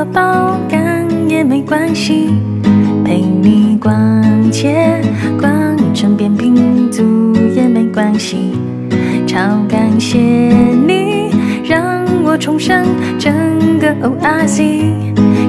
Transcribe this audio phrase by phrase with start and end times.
[0.00, 2.30] 到爆肝也没关系，
[3.04, 4.98] 陪你逛街
[5.38, 8.52] 逛成扁平足也没关系。
[9.26, 11.28] 超感谢你
[11.62, 12.82] 让我重生
[13.18, 13.30] 整
[13.78, 14.62] 个 ORZ，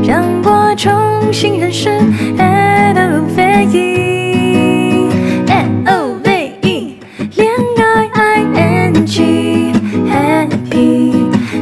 [0.05, 0.91] 让我重
[1.31, 1.87] 新认识
[2.37, 5.09] L O V E
[5.47, 6.97] L O V E
[7.37, 9.71] 恋爱 I N G
[10.11, 11.13] Happy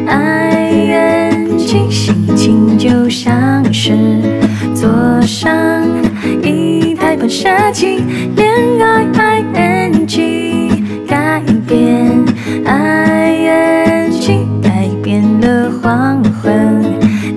[0.08, 2.59] I N G 心情
[3.90, 3.96] 是
[4.76, 4.88] 坐
[5.22, 5.52] 上
[6.44, 8.04] 一台喷射机，
[8.36, 10.70] 恋爱 I N G
[11.08, 12.24] 改变
[12.66, 16.84] I N G 改变了黄昏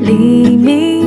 [0.03, 1.02] 黎明，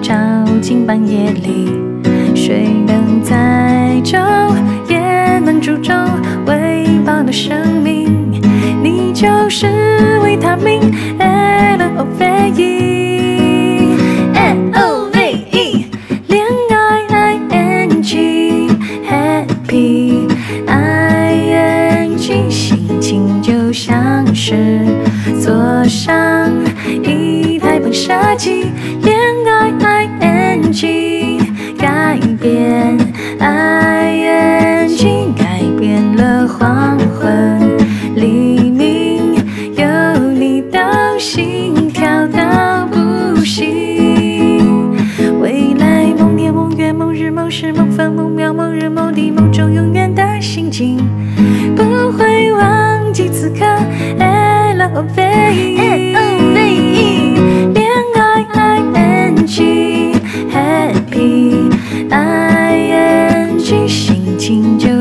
[0.00, 0.14] 照
[0.60, 1.68] 进半夜里，
[2.34, 4.16] 水能载舟，
[4.88, 5.92] 也能煮粥，
[6.46, 8.08] 喂饱了生命。
[8.82, 9.66] 你就是
[10.22, 10.80] 维他命
[11.18, 15.86] ，L O V E，L O V E，
[16.28, 20.28] 恋爱 I N G，Happy
[20.66, 20.78] I
[22.06, 24.54] N G，心情就像是
[25.40, 26.50] 坐上
[27.02, 28.66] 一台喷射机。
[32.40, 32.98] 变，
[33.38, 37.67] 爱已经改变了黄昏。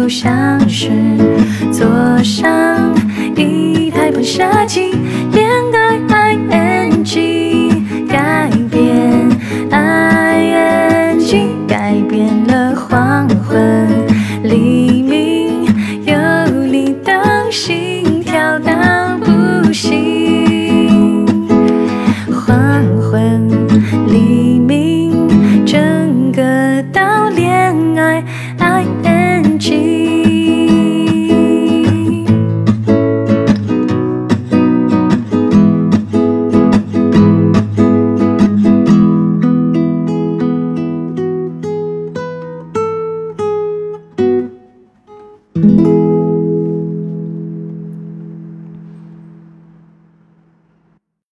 [0.07, 0.89] 就像是
[1.69, 1.85] 坐
[2.23, 2.95] 上
[3.35, 4.86] 一台喷射机。